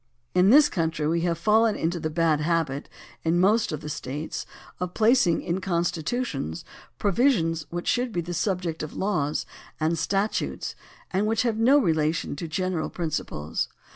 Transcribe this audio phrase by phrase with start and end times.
[0.33, 2.89] In this country we have fallen into the bad habit
[3.23, 4.47] in most of the States
[4.79, 6.65] of placing in constitutions
[6.97, 9.45] provisions which should be the subject of laws
[9.79, 10.73] and statutes
[11.11, 13.69] and which have no relation to general principles.